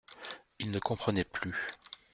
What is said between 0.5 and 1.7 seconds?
Il ne comprenait plus.